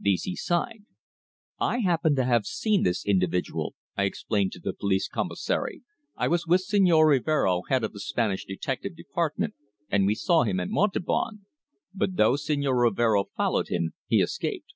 These 0.00 0.22
he 0.22 0.36
signed. 0.36 0.86
"I 1.60 1.80
happen 1.80 2.16
to 2.16 2.24
have 2.24 2.46
seen 2.46 2.82
this 2.82 3.04
individual," 3.04 3.74
I 3.94 4.04
explained 4.04 4.52
to 4.52 4.58
the 4.58 4.72
police 4.72 5.06
commissary. 5.06 5.82
"I 6.16 6.28
was 6.28 6.46
with 6.46 6.66
Señor 6.66 7.10
Rivero, 7.10 7.60
head 7.68 7.84
of 7.84 7.92
the 7.92 8.00
Spanish 8.00 8.46
detective 8.46 8.96
department, 8.96 9.52
and 9.90 10.06
we 10.06 10.14
saw 10.14 10.44
him 10.44 10.60
at 10.60 10.70
Montauban. 10.70 11.44
But 11.94 12.16
though 12.16 12.36
Señor 12.36 12.84
Rivero 12.84 13.24
followed 13.36 13.68
him, 13.68 13.92
he 14.06 14.22
escaped." 14.22 14.72